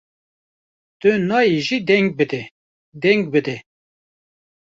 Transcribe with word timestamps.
Tu 0.99 1.09
nayê 1.29 1.59
jî 1.67 1.77
deng 1.87 2.07
bide! 2.17 2.41
deng 3.01 3.21
bide! 3.31 3.57